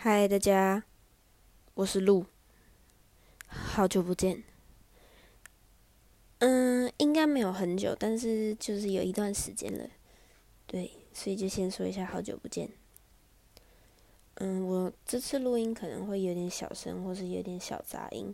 [0.00, 0.84] 嗨，大家，
[1.74, 2.24] 我是鹿，
[3.48, 4.44] 好久不见。
[6.38, 9.90] 嗯，应该没有很久，但是就是有一段时间了。
[10.68, 12.70] 对，所以就先说一下好久不见。
[14.34, 18.32] 嗯，我这次录音可能会有点小声，或是有点小杂音，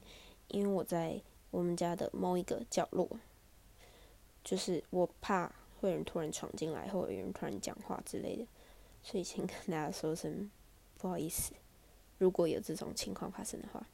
[0.49, 1.19] 因为我在
[1.51, 3.09] 我们家的某一个角落，
[4.45, 5.51] 就是我怕
[5.81, 8.47] 会有人突然闯进来，或者有人突然讲话之类的，
[9.03, 10.51] 所以先跟大家说声。
[11.05, 11.53] 不好意思，
[12.17, 13.87] 如果有这种情况发生的话，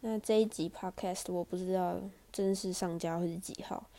[0.00, 2.00] 那这一集 podcast 我不知道
[2.32, 3.90] 正式上架会是几号，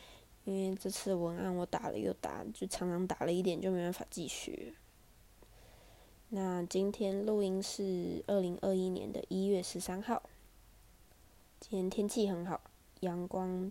[0.44, 4.74] 因为这次文案我打了又打，就常常打了一点就没办法继续。
[6.30, 10.24] 那今天录音是二零二一年的一月十三号，
[11.60, 12.60] 今天天气很好，
[12.98, 13.70] 阳光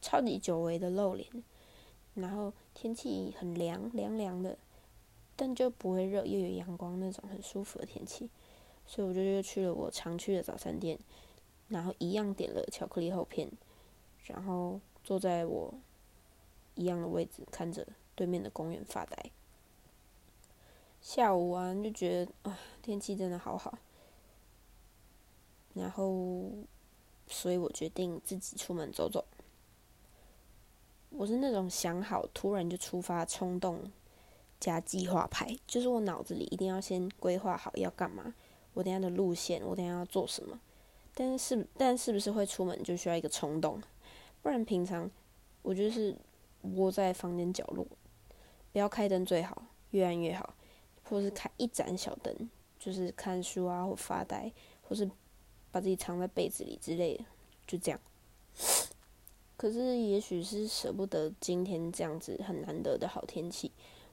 [0.00, 1.28] 超级久违的露脸，
[2.14, 4.58] 然后天气很凉凉凉的。
[5.34, 8.28] 但就不会热，又有阳光那种很舒服的天气，
[8.86, 10.98] 所以我就又去了我常去的早餐店，
[11.68, 13.50] 然后一样点了巧克力厚片，
[14.24, 15.74] 然后坐在我
[16.74, 19.30] 一样的位置，看着对面的公园发呆。
[21.00, 23.76] 下午啊，就觉得啊，天气真的好好，
[25.74, 26.50] 然后，
[27.26, 29.24] 所以我决定自己出门走走。
[31.10, 33.90] 我是那种想好突然就出发冲动。
[34.62, 38.32] 加计划牌，就是我脑子里一定要先规划好要干嘛，
[38.74, 40.60] 我等下的路线，我等下要做什么。
[41.12, 43.82] 但是，但是不是会出门就需要一个冲动？
[44.40, 45.10] 不然平常
[45.62, 46.16] 我就是
[46.76, 47.84] 窝在房间角落，
[48.72, 50.54] 不要开灯最好，越暗越好，
[51.02, 55.10] 或是开一盏小灯，就是看书啊，或发呆，或是
[55.72, 57.24] 把自己藏在被子里之类的，
[57.66, 57.98] 就这样。
[59.56, 63.72] 可是，也许是舍不得今天这样子很难得的好天气。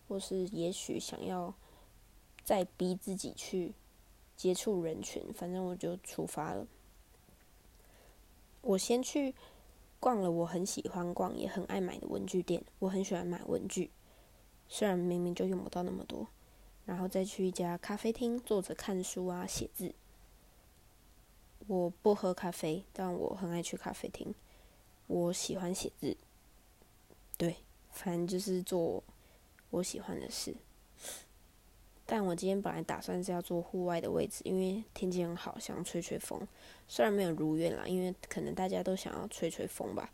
[0.09, 1.53] 或是也许想要
[2.43, 3.75] 再逼自己去
[4.35, 6.66] 接触人群，反正我就出发了。
[8.61, 9.35] 我先去
[9.99, 13.91] 逛了我很喜欢逛也很爱买的文具店，我很喜欢买文具，
[14.67, 16.28] 虽然明明就用不到那么多。
[16.85, 19.94] 然后再去一家咖啡厅坐着看书啊写字。
[21.67, 24.34] 我不喝咖啡，但我很爱去咖啡厅。
[25.05, 26.17] 我喜欢写字，
[27.38, 27.57] 对，
[27.91, 29.03] 反正就是做。
[29.72, 30.56] 我喜欢的事，
[32.06, 36.41] 但我今天本来打算是要坐户外的位置，因为天气很好，想吹吹风。
[36.88, 40.12] 虽然没有如愿啦，因为可能大家都想要吹吹风吧。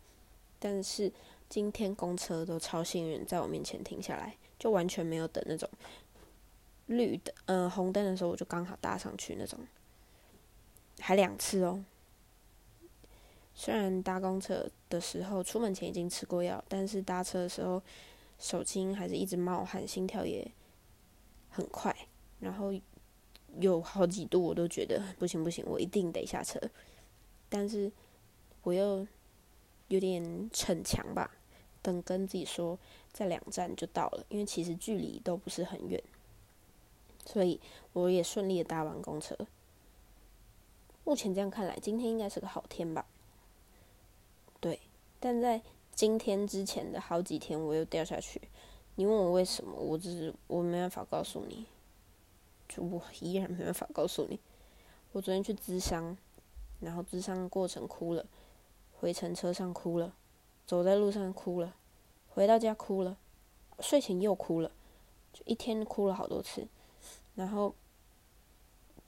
[0.59, 1.09] 但是
[1.47, 5.69] 今天公车都超幸运，在我面前停下来，就完全没有等那种
[6.87, 9.57] 绿的，嗯，红灯的时候我就刚好搭上去那种，
[10.99, 11.81] 还两次哦。
[13.53, 17.81] 虽然搭公车的时候出门前已经吃过药，但是搭车的时候。
[18.37, 20.51] 手心还是一直冒汗，心跳也
[21.49, 21.95] 很快，
[22.39, 22.73] 然后
[23.59, 26.59] 有好几度我都觉得不行不行，我一定得下车。
[27.47, 27.91] 但是
[28.63, 29.07] 我又
[29.87, 31.31] 有点逞强吧，
[31.81, 32.77] 等跟自己说
[33.13, 36.03] 在两站就到了，因为其实距离都不是很远，
[37.25, 37.59] 所以
[37.93, 39.35] 我也顺利的搭完公车。
[41.03, 43.05] 目前这样看来，今天应该是个好天吧？
[44.59, 44.79] 对，
[45.19, 45.61] 但在。
[45.95, 48.41] 今天之前的好几天，我又掉下去。
[48.95, 51.65] 你问我为什么，我只是我没办法告诉你，
[52.67, 54.37] 就我依然没办法告诉你。
[55.13, 56.17] 我昨天去咨商，
[56.81, 58.25] 然后咨商过程哭了，
[58.99, 60.13] 回程车上哭了，
[60.67, 61.73] 走在路上哭了，
[62.27, 63.17] 回到家哭了，
[63.79, 64.69] 睡前又哭了，
[65.31, 66.67] 就一天哭了好多次。
[67.35, 67.73] 然后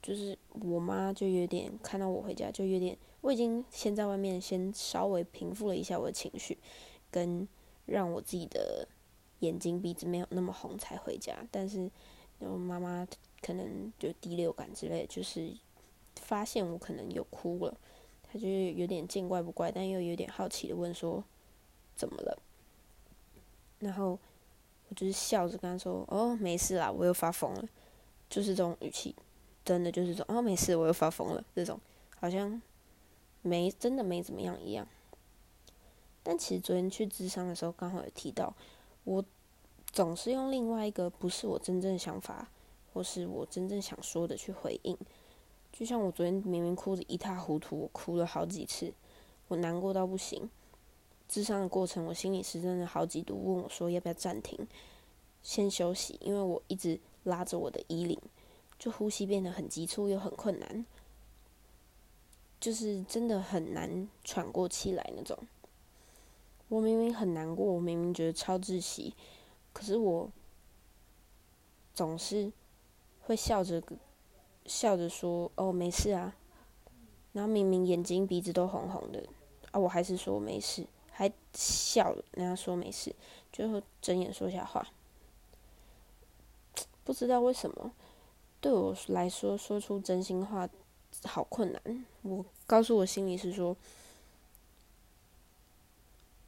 [0.02, 2.96] 就是我妈就有点看到我回家就有点。
[3.20, 6.56] 我已经先在外面先稍微平复了一下我的情绪，
[7.10, 7.46] 跟
[7.84, 8.86] 让我自己的
[9.40, 11.36] 眼睛鼻子没有那么红才回家。
[11.50, 11.90] 但是，
[12.38, 13.06] 我妈妈
[13.42, 15.52] 可能就第六感之类，就是
[16.14, 17.76] 发现我可能有哭了，
[18.22, 21.24] 她就有点见怪不怪，但又有点好奇的问说
[21.96, 22.40] ：“怎么了？”
[23.80, 24.18] 然后
[24.88, 27.68] 我就是笑着跟她说：“哦，没事啦，我又发疯了。”
[28.30, 29.16] 就是这种语气，
[29.64, 31.80] 真的就是说：“哦，没事，我又发疯了。”这种
[32.20, 32.62] 好像。
[33.48, 34.86] 没真的没怎么样一样，
[36.22, 38.54] 但其实昨天去智商的时候，刚好有提到，
[39.04, 39.24] 我
[39.90, 42.50] 总是用另外一个不是我真正想法，
[42.92, 44.96] 或是我真正想说的去回应。
[45.72, 48.92] 就像我昨天明明哭得一塌糊涂，我哭了好几次，
[49.48, 50.50] 我难过到不行。
[51.28, 54.66] 智商的过程，我心里是真的好几度问我说要不要暂停，
[55.42, 58.18] 先休息，因为我一直拉着我的衣领，
[58.78, 60.86] 就呼吸变得很急促又很困难。
[62.60, 65.38] 就是真的很难喘过气来那种。
[66.68, 69.14] 我明明很难过，我明明觉得超窒息，
[69.72, 70.30] 可是我
[71.94, 72.52] 总是
[73.22, 73.82] 会笑着
[74.66, 76.36] 笑着说：“哦，没事啊。”
[77.32, 79.24] 然后明明眼睛鼻子都红红的，
[79.70, 83.14] 啊，我还是说没事，还笑，人家说没事，
[83.52, 84.86] 最后睁眼说瞎话。
[87.04, 87.92] 不知道为什么，
[88.60, 90.68] 对我来说说出真心话
[91.24, 92.06] 好困难。
[92.22, 93.76] 我告诉我心里是说，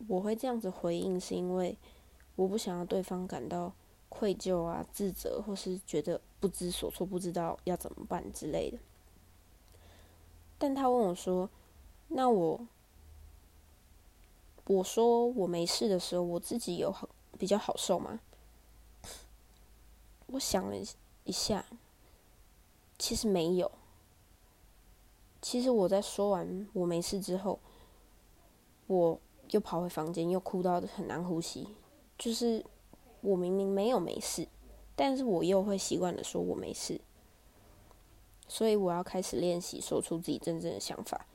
[0.08, 1.76] 我会这样子回应，是因为
[2.36, 3.72] 我不想要对方感到
[4.08, 8.78] 愧疚啊、自责，或是觉得不知所措、不知道要怎么办之类的。
[10.58, 11.48] 但他问我说
[12.08, 12.66] ：“那我，
[14.66, 17.08] 我说我没事的时候，我自己有好
[17.38, 18.20] 比较好受吗？”
[20.32, 20.76] 我想了
[21.24, 21.64] 一下，
[22.98, 23.70] 其实没有。
[25.42, 27.58] 其实我在说完我没事之后，
[28.86, 29.18] 我
[29.50, 31.68] 又跑回房间，又哭到很难呼吸。
[32.18, 32.64] 就是
[33.22, 34.46] 我明明没有没事，
[34.94, 37.00] 但是我又会习惯的说我没事。
[38.46, 41.26] 所以我要开始练习说出自己真正的想法，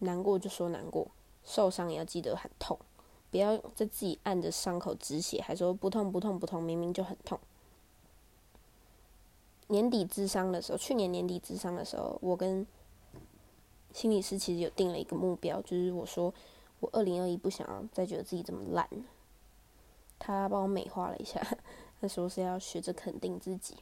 [0.00, 1.08] 难过就说难过，
[1.44, 2.78] 受伤也要记得很痛，
[3.30, 7.38] 不要在自己按着伤口止血，还说不痛不痛不痛，明明就很痛。
[9.68, 12.66] 年底智商的时候，去年年底智商的时候，我跟
[13.96, 16.32] 心理师其实有定了一个目标，就是我说
[16.80, 18.86] 我二零二一不想要再觉得自己这么烂。
[20.18, 21.40] 他帮我美化了一下，
[21.98, 23.74] 他说是要学着肯定自己，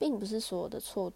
[0.00, 1.12] 并不是所有的错。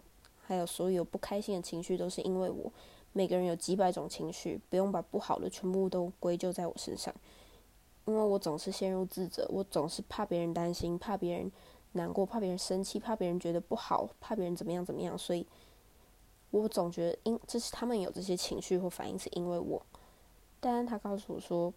[0.46, 2.72] 还有所有不开心的情绪都是因为我。
[3.12, 7.12] 每个人有几百种情绪，不用把不好的全部都归咎在我身上。
[8.04, 11.50] 因为我总是陷入自责，我总是怕别人担心，怕别人
[11.94, 15.18] 难过，怕别人生气，怕别人觉得不好，怕别人怎么样怎么样。
[15.18, 15.44] 所以，
[16.50, 19.80] 我总觉得因这是他们有这些情绪或反应是因为我。
[20.60, 21.72] 但他告诉我说，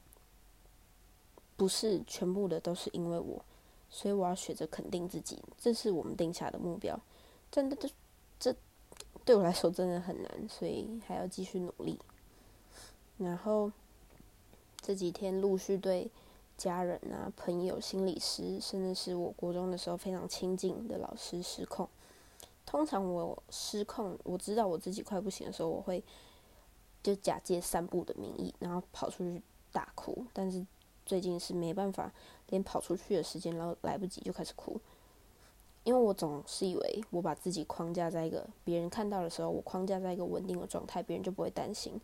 [1.55, 3.43] 不是全部的都是因为我，
[3.89, 6.99] 所以我要学着肯定自己，这是我们定下的目标。
[7.51, 7.89] 真的，这
[8.39, 8.55] 这。
[9.25, 11.97] 对我来说真的很难，所以还要继续努力。
[13.17, 13.71] 然后
[14.81, 16.11] 这几天陆续对
[16.57, 21.87] 家人啊、朋友、心理师，甚至是我国中的时候非常亲近的老师失控。
[22.73, 26.03] 通常我失控，我知道我自己快不行的时候，我会
[27.03, 29.39] 就假借散步的名义，然后跑出去
[29.71, 30.25] 大哭。
[30.33, 30.65] 但是
[31.05, 32.11] 最近是没办法，
[32.47, 34.81] 连跑出去的时间都来不及，就开始哭。
[35.83, 42.01] 因为我总是以为我把自己框架在一个别人看到的时候，我框架在一个稳定的状态，别人就不会担心。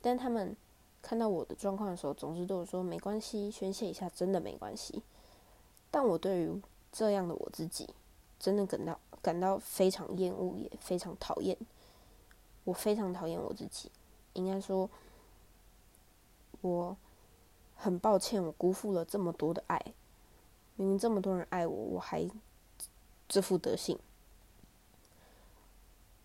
[0.00, 0.56] 但他们
[1.00, 5.04] 看到我的状况的时候，总是对我说：“没关系，宣泄一下，真的没关系。”
[5.88, 6.60] 但我对于
[6.90, 7.88] 这样的我自己，
[8.40, 11.56] 真的感到感到非常厌恶，也非常讨厌。
[12.64, 13.90] 我非常讨厌我自己，
[14.34, 14.90] 应该说，
[16.60, 16.96] 我
[17.76, 19.80] 很抱歉，我辜负了这么多的爱。
[20.76, 22.28] 明明这么多人爱我，我还。
[23.28, 23.98] 这副德性，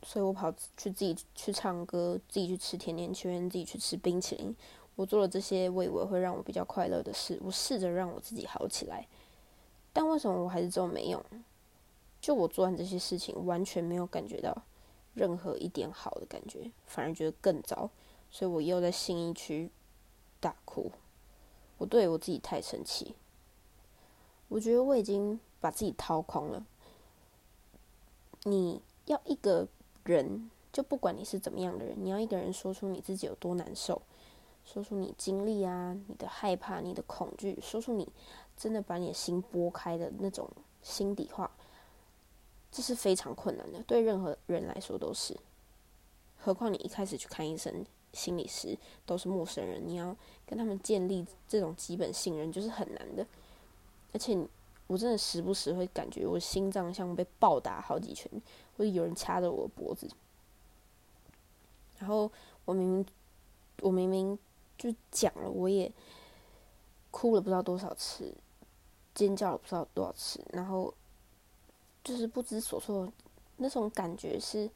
[0.03, 4.53] 所以我跑去自己去唱歌，自己去吃甜甜圈，自己去吃冰淇淋。
[4.97, 7.39] 我做了这些，我以为会让我比较快乐的事。
[7.41, 9.07] 我试着让我自己好起来，
[9.94, 11.23] 但为什么我还是这么没用？
[12.19, 14.63] 就我做完这些事情，完全没有感觉到
[15.13, 17.89] 任何一点好的感觉，反而觉得更糟。
[18.29, 19.69] 所以我又在新一区
[20.39, 20.91] 大哭。
[21.77, 23.15] 我对我自己太生气。
[24.49, 26.65] 我觉得我已经把自己掏空了。
[28.43, 29.67] 你要一个
[30.03, 34.01] 人，就不管你是怎么样的人，你要一个人说出你自己有多难受，
[34.65, 38.07] 说出你经历啊，你的害怕，你的恐惧，说出你
[38.56, 40.49] 真的把你的心拨开的那种
[40.81, 41.51] 心底话，
[42.71, 45.38] 这是非常困难的，对任何人来说都是。
[46.38, 53.26] 何况你一开始去看医生、心理师都是陌生人，你要跟他们建立这种基本信任，就是很难的，
[54.14, 54.38] 而且。
[54.90, 58.31] 我真的时不时会感觉我心脏像被暴打好几拳，
[58.78, 60.09] 或者有人掐着我脖子。
[62.00, 62.31] 然后
[62.64, 63.06] 我明明
[63.81, 64.40] 我明明
[64.78, 65.92] 就讲了，我也
[67.12, 68.33] 哭了不知道多少次，
[69.14, 70.94] 尖叫了不知道多少次，然后
[72.04, 73.11] 就是不知所措，
[73.57, 74.69] 那种感觉是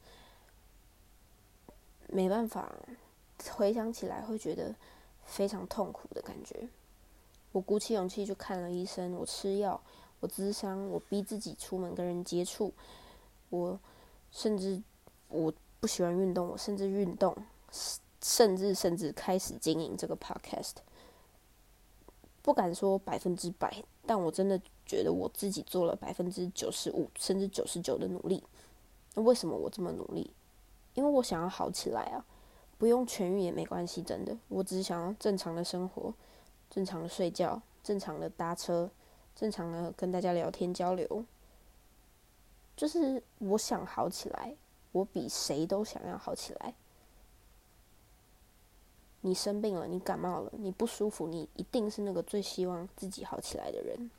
[2.08, 2.72] 没办法
[3.50, 4.74] 回想起来会觉得
[5.24, 6.68] 非常痛苦的感觉。
[7.52, 9.80] 我鼓起勇气去看了医生，我吃药。
[10.20, 12.72] 我智商，我逼自己出门跟人接触，
[13.50, 13.76] 我
[14.30, 14.80] 甚至
[15.26, 17.36] 我不喜欢运动，我甚至运动，
[18.22, 20.74] 甚至甚至开始经营这个 podcast。
[22.42, 28.42] 不敢说百分之百，但我真的觉得我自己做了百分之九十五甚至九十九的努力。
[29.14, 30.30] 那为什么我这么努力？
[30.94, 32.24] 因为我想要好起来啊！
[32.76, 34.36] 不用痊愈也没关系，真的。
[34.48, 36.12] 我只是想要正常的生活，
[36.68, 38.90] 正常的睡觉，正常的搭车。
[39.34, 41.24] 正常的跟大家聊天交流，
[42.76, 44.54] 就是我想好起来，
[44.92, 46.74] 我比谁都想要好起来。
[49.22, 54.10] 你生病了，你感冒了，你不舒服，你一定是那个最希望自己好起来的人。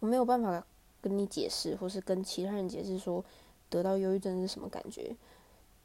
[0.00, 0.64] 我没有办法
[1.00, 3.24] 跟你解释，或是跟其他人解释说
[3.70, 5.16] 得到忧郁症是什么感觉，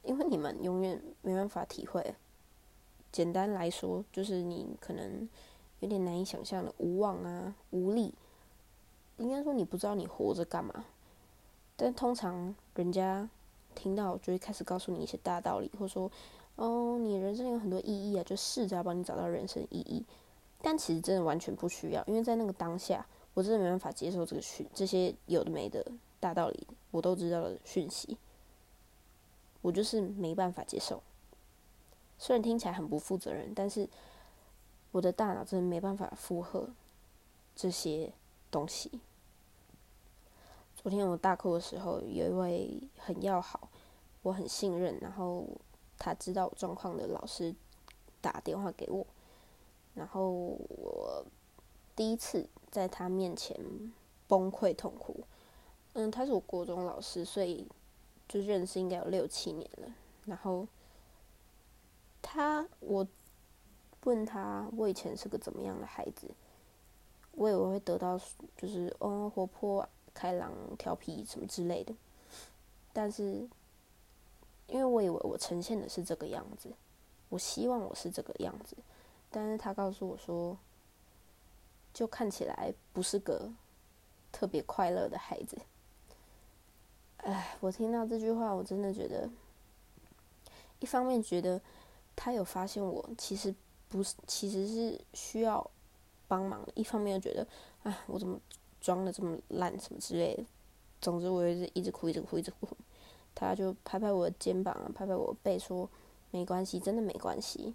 [0.04, 2.13] 因为你们永远没办法体会。
[3.12, 5.30] 简单来说，就是你可能
[5.80, 8.13] 有点难以想象的无望啊、无力。
[9.18, 10.86] 应该说你不知道你活着干嘛，
[11.75, 13.30] 但通常人家
[13.75, 16.12] 听到就会开始告诉你一些大道理，或说。
[16.58, 20.06] 哦，你人生有很多意义啊，就试着要帮你找到人生意义。
[20.62, 25.84] 但其实真的完全不需要，因为在那个当下，我真的没办法接受这个讯，这些有的没的
[26.20, 28.16] 大道理，我都知道的讯息，
[29.62, 31.01] 我就是没办法接受。
[32.20, 33.90] 虽然听起来很不负责任，但是
[34.92, 36.70] 我的大脑真的没办法负荷
[37.56, 38.12] 这些
[38.51, 38.92] 东西。
[40.82, 43.70] 昨天我大哭的时候，有一位很要好，
[44.24, 45.46] 我很信任，然后。
[46.04, 47.54] 他知道我状况的老师
[48.22, 49.06] 打电话给我，
[49.94, 51.24] 然后我
[51.96, 53.56] 第一次在他面前
[54.28, 55.24] 崩溃痛哭。
[55.94, 57.68] 嗯，他是我国中老师，所以
[58.28, 59.94] 就认识应该有六七年了。
[60.26, 60.68] 然后
[62.20, 63.08] 他，我
[64.06, 66.32] 问他我以前是个怎么样的孩子，
[67.34, 68.20] 我以为会得到
[68.58, 71.94] 就是嗯活泼、开朗、调皮什么之类的，
[72.94, 73.48] 但是。
[74.68, 76.72] 因为我以为我呈现的是这个样子，
[77.27, 78.77] 我希望我是这个样子，
[79.30, 80.58] 但是他告诉我说，
[81.94, 83.51] 就看起来不是个
[84.32, 85.58] 特别快乐的孩子。
[87.18, 89.30] 哎，我听到这句话，我真的觉得，
[90.80, 91.60] 一方面觉得
[92.15, 93.53] 他有发现我其实
[93.89, 95.70] 不是，其实是需要
[96.30, 97.46] 帮忙的；一方面又觉得，
[97.84, 98.39] 哎，我怎么
[98.82, 100.44] 装的这么烂，什么之类的。
[101.00, 102.68] 总之，我就是一直哭，一直哭，一直哭。
[103.34, 105.90] 他就拍拍我的肩膀，拍拍我背，说
[106.32, 107.74] ：“没关系，真的没关系。”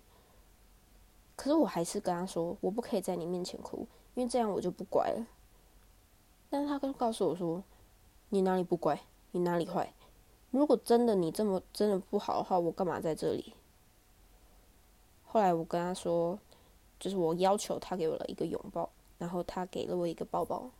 [1.34, 5.26] 可是我还是跟他说：“我不可以在你面前哭，因为这样我就不乖了。”
[6.50, 7.64] 但是他就告诉我说
[8.28, 9.00] ：“你哪里不乖？
[9.32, 9.92] 你哪里坏？
[10.50, 13.54] 如果真的你这么真的不好的话，我干嘛在这里？”
[15.24, 16.38] 后来我跟他说
[17.00, 20.70] ：“就是我要求他给我了一个拥抱，然后他给了我一个抱抱，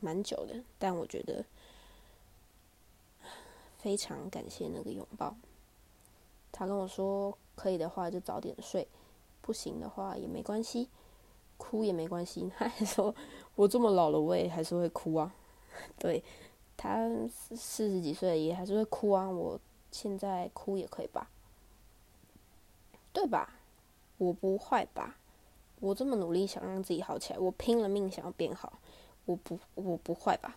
[0.00, 1.44] 蛮久的，但我觉得。”
[3.78, 5.36] 非常感谢那个拥抱。
[6.50, 8.88] 他跟我说：“可以的话就早点睡，
[9.42, 10.88] 不行的话也没关系，
[11.58, 12.50] 哭也没关系。
[12.56, 13.14] ”他还说
[13.56, 15.34] ：“我这么老了，我也还是会哭啊。
[16.00, 16.24] ”对，
[16.78, 19.28] 他四十几岁也还是会哭啊。
[19.28, 19.60] 我
[19.92, 21.28] 现在哭也可以吧？
[23.12, 23.60] 对吧？
[24.16, 25.18] 我不坏吧？
[25.80, 28.78] 我这么努力想让自己好起来，我拼了命想要变好，
[29.24, 30.56] 我不我不坏吧？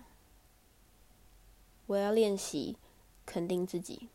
[1.86, 2.76] 我要练习。
[3.30, 4.08] 肯定自己，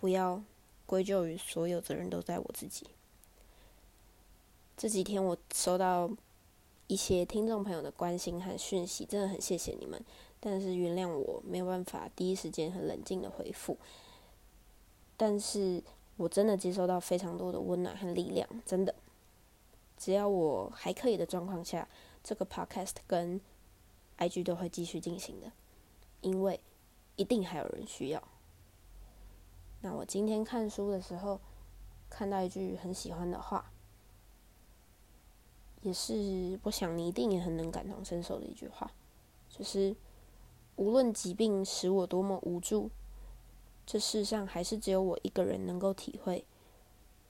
[0.00, 0.42] 不要
[0.84, 2.88] 归咎于所有责任都在我自己。
[4.76, 6.10] 这几天我收到
[6.88, 10.04] 一些听众朋友的关心和讯息，真的很谢谢你们。
[10.40, 13.78] 但是原谅我没有办法第一时间很冷静的回复。
[15.16, 15.80] 但是
[16.16, 18.92] 我真的接收到非常多的温暖和力量，真的。
[19.96, 21.88] 只要我还可以的状况下，
[22.24, 23.40] 这个 podcast 跟
[24.28, 25.50] IG 都会继续进行的，
[26.20, 26.60] 因为
[27.16, 28.22] 一定还有人需要。
[29.80, 31.40] 那我今天看书的时候，
[32.08, 33.72] 看到一句很喜欢的话，
[35.82, 38.92] 也是我想你一定也很能感同身受的一句话，
[39.48, 39.96] 就是
[40.76, 42.90] 无论疾病使我多么无助，
[43.84, 46.44] 这世上还是只有我一个人能够体会，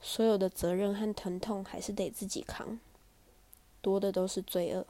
[0.01, 2.79] 所有的责任和疼痛还是得自己扛，
[3.81, 4.87] 多的都是罪恶。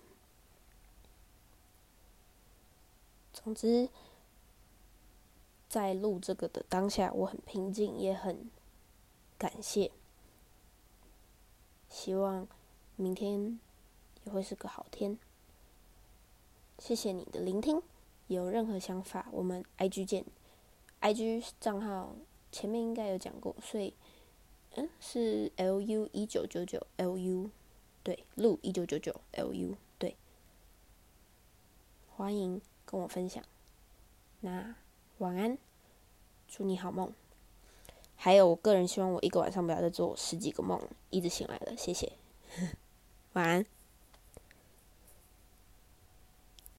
[3.33, 3.89] 总之。
[5.69, 8.51] 在录这个的当下，我很平静，也很
[9.39, 9.91] 感谢。
[11.89, 12.47] 希望
[12.95, 13.59] 明天
[14.25, 15.19] 也会是个好天。
[16.79, 17.83] 谢谢你的聆听，
[18.27, 20.27] 有任何想法，我们 IG 见。
[21.01, 22.17] IG 账号
[22.51, 23.95] 前面应该有讲过，所以
[24.75, 27.49] 嗯是 LU 一九九九 LU，
[28.03, 30.19] 对，录一九九九 LU，对。
[32.15, 32.61] 欢迎
[32.93, 33.43] 跟我分享。
[34.39, 34.77] 那。
[35.19, 35.57] 晚安，
[36.49, 37.13] 祝你好梦。
[38.17, 40.81] 还有，我个人希望我一个晚上不要再做十几个梦，
[41.11, 41.77] 一直醒来了。
[41.77, 42.13] 谢谢，
[43.35, 43.65] 晚安。